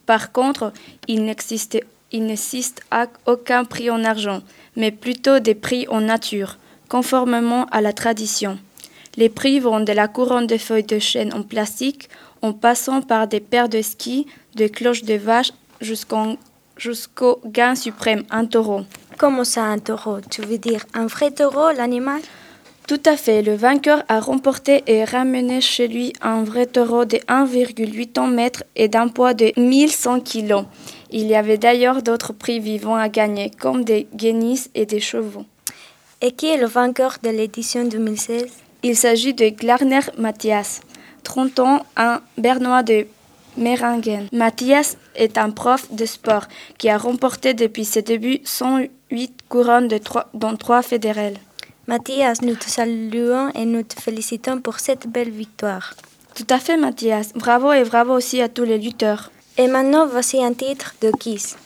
Par 0.07 0.33
contre, 0.33 0.73
il 1.09 1.25
n'existe, 1.25 1.79
il 2.11 2.25
n'existe 2.27 2.83
aucun 3.27 3.65
prix 3.65 3.91
en 3.91 4.05
argent, 4.05 4.43
mais 4.77 4.91
plutôt 4.91 5.39
des 5.39 5.55
prix 5.55 5.87
en 5.89 6.01
nature, 6.01 6.59
conformément 6.89 7.67
à 7.67 7.81
la 7.81 7.93
tradition. 7.93 8.59
Les 9.17 9.29
prix 9.29 9.61
vont 9.61 9.81
de 9.81 9.93
la 9.93 10.09
couronne 10.09 10.47
de 10.47 10.57
feuilles 10.57 10.85
de 10.85 10.99
chêne 10.99 11.35
en 11.35 11.43
plastique, 11.43 12.09
en 12.41 12.53
passant 12.53 13.03
par 13.03 13.29
des 13.29 13.41
paires 13.41 13.69
de 13.69 13.83
skis, 13.83 14.27
de 14.57 14.67
cloches 14.67 15.05
de 15.05 15.15
vache, 15.15 15.53
jusqu'au 15.81 16.37
jusqu'au 16.77 17.41
gain 17.45 17.75
suprême, 17.75 18.25
un 18.31 18.47
taureau. 18.47 18.83
Comment 19.19 19.45
ça, 19.45 19.63
un 19.65 19.79
taureau? 19.79 20.19
Tu 20.31 20.43
veux 20.43 20.59
dire 20.59 20.85
un 20.95 21.07
vrai 21.07 21.31
taureau, 21.31 21.71
l'animal? 21.77 22.21
Tout 22.93 23.01
à 23.07 23.17
fait, 23.17 23.41
le 23.41 23.55
vainqueur 23.55 24.03
a 24.09 24.21
remporté 24.21 24.83
et 24.87 25.05
ramené 25.05 25.63
chez 25.63 25.89
lui 25.89 26.13
un 26.21 26.45
vrai 26.45 26.67
taureau 26.67 27.07
de 27.07 27.17
1,8 27.27 28.21
ans 28.21 28.27
mètres 28.27 28.65
et 28.77 28.89
d'un 28.89 29.09
poids 29.09 29.33
de 29.33 29.51
1100 29.57 30.21
kg. 30.21 30.67
Il 31.11 31.27
y 31.27 31.35
avait 31.35 31.57
d'ailleurs 31.57 32.03
d'autres 32.03 32.35
prix 32.35 32.61
vivants 32.61 32.97
à 32.97 33.09
gagner, 33.09 33.51
comme 33.59 33.83
des 33.83 34.07
guénisses 34.15 34.69
et 34.75 34.85
des 34.85 35.01
chevaux. 35.01 35.47
Et 36.21 36.33
qui 36.33 36.49
est 36.49 36.59
le 36.59 36.67
vainqueur 36.67 37.17
de 37.23 37.31
l'édition 37.31 37.87
2016 37.87 38.45
Il 38.83 38.95
s'agit 38.95 39.33
de 39.33 39.49
Glarner 39.49 40.01
Mathias, 40.19 40.83
30 41.23 41.61
ans, 41.61 41.87
un 41.97 42.21
Bernois 42.37 42.83
de 42.83 43.07
Meringen. 43.57 44.29
Mathias 44.33 44.99
est 45.15 45.39
un 45.39 45.49
prof 45.49 45.91
de 45.93 46.05
sport 46.05 46.45
qui 46.77 46.91
a 46.91 46.99
remporté 46.99 47.55
depuis 47.55 47.87
ses 47.87 48.03
débuts 48.03 48.43
108 48.45 49.33
couronnes 49.49 49.89
de 49.89 49.97
trois, 49.97 50.29
dont 50.35 50.57
3 50.57 50.83
fédérales. 50.83 51.39
Mathias, 51.89 52.43
nous 52.43 52.55
te 52.55 52.71
saluons 52.71 53.51
et 53.55 53.65
nous 53.65 53.83
te 53.83 54.01
félicitons 54.01 54.61
pour 54.61 54.79
cette 54.79 55.09
belle 55.09 55.31
victoire. 55.31 55.95
Tout 56.37 56.47
à 56.49 56.59
fait, 56.59 56.77
Mathias. 56.77 57.33
Bravo 57.35 57.73
et 57.73 57.83
bravo 57.83 58.15
aussi 58.15 58.41
à 58.41 58.49
tous 58.49 58.63
les 58.63 58.79
lutteurs. 58.79 59.33
Et 59.59 59.67
maintenant, 59.67 60.07
voici 60.07 60.43
un 60.43 60.55
titre 60.55 60.95
de 61.03 61.11
Kiss. 61.11 61.57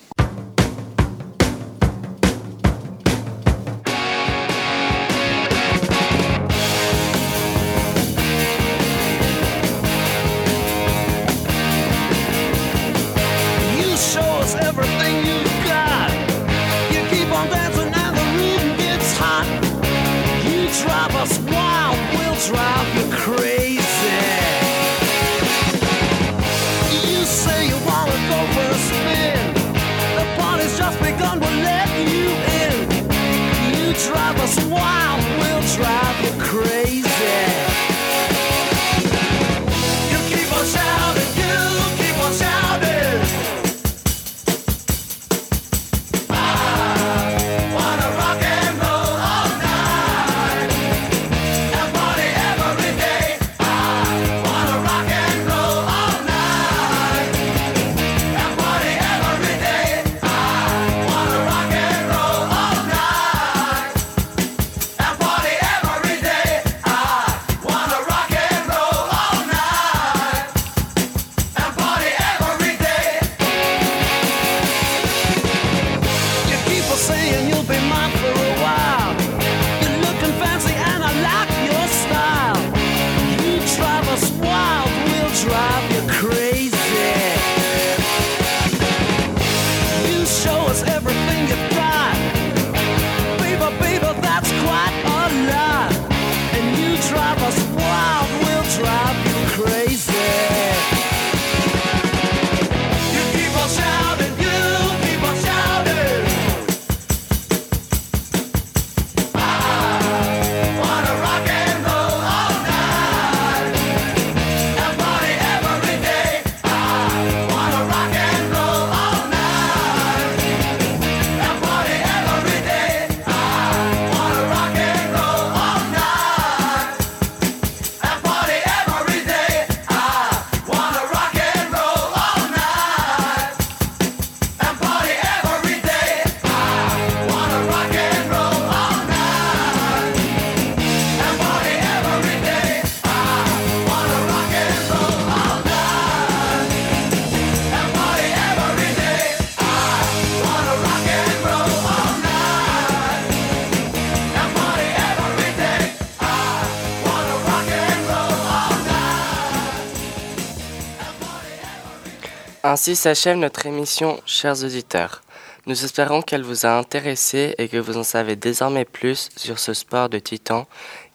Ainsi 162.77 162.95
s'achève 162.95 163.39
notre 163.39 163.65
émission, 163.65 164.21
chers 164.27 164.62
auditeurs. 164.62 165.23
Nous 165.65 165.83
espérons 165.87 166.21
qu'elle 166.21 166.43
vous 166.43 166.67
a 166.67 166.77
intéressé 166.77 167.55
et 167.57 167.69
que 167.69 167.79
vous 167.79 167.97
en 167.97 168.03
savez 168.03 168.37
désormais 168.37 168.85
plus 168.85 169.31
sur 169.35 169.59
ce 169.59 169.73
sport 169.73 170.11
de 170.11 170.19
titan 170.19 170.67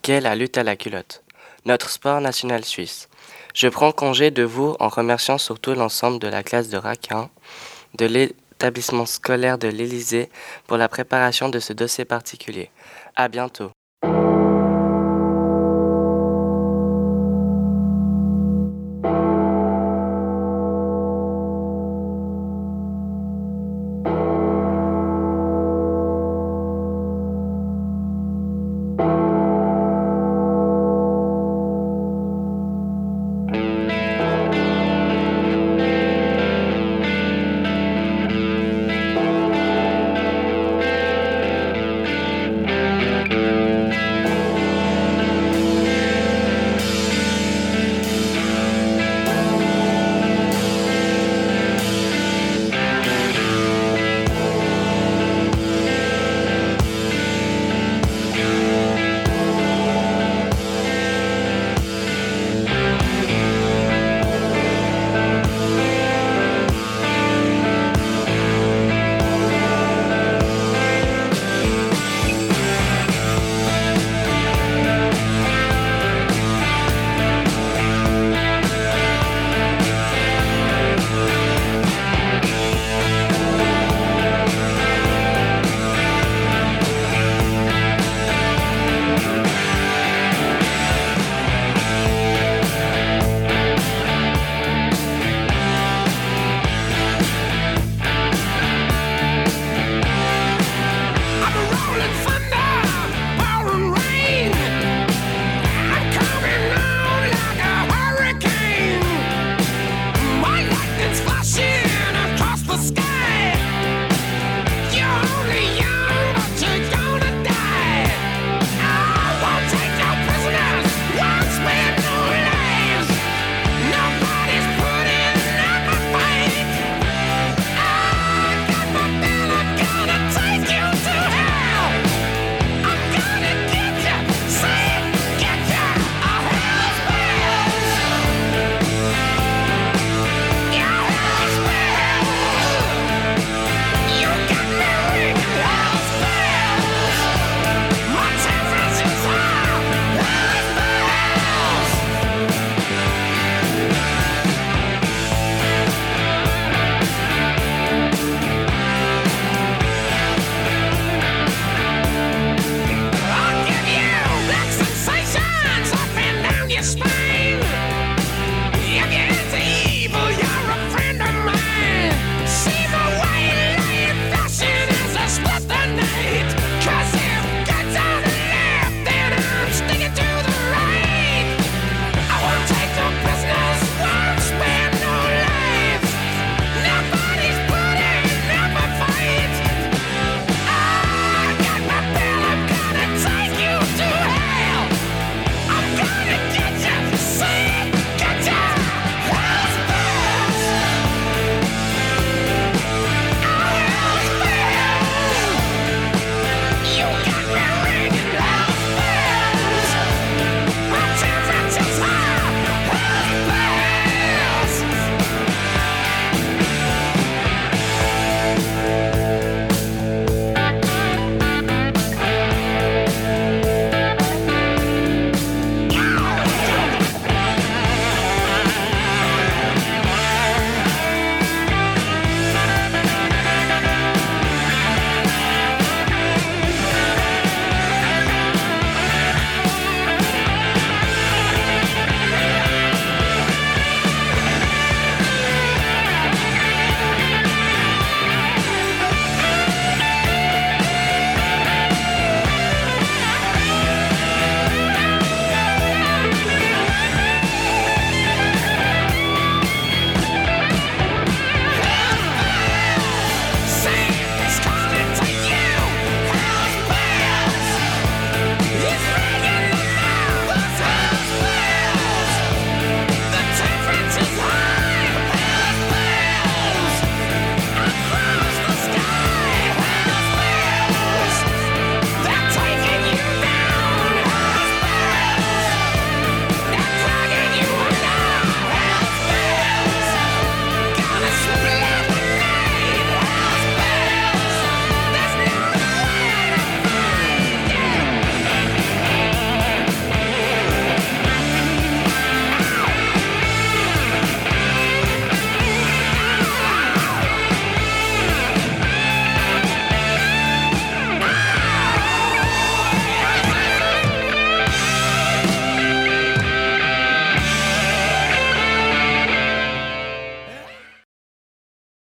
qu'est 0.02 0.22
la 0.22 0.34
lutte 0.36 0.58
à 0.58 0.64
la 0.64 0.76
culotte, 0.76 1.22
notre 1.66 1.92
sport 1.92 2.20
national 2.20 2.66
suisse. 2.66 3.10
Je 3.54 3.68
prends 3.68 3.92
congé 3.92 4.32
de 4.32 4.42
vous 4.42 4.76
en 4.80 4.88
remerciant 4.88 5.38
surtout 5.38 5.76
l'ensemble 5.76 6.18
de 6.18 6.28
la 6.28 6.42
classe 6.42 6.70
de 6.70 6.78
Raquin, 6.78 7.30
de 7.94 8.08
l'établissement 8.08 9.06
scolaire 9.06 9.60
de 9.60 9.68
l'Élysée 9.68 10.32
pour 10.66 10.78
la 10.78 10.90
préparation 10.90 11.48
de 11.50 11.60
ce 11.60 11.74
dossier 11.74 12.06
particulier. 12.06 12.72
À 13.16 13.28
bientôt. 13.28 13.70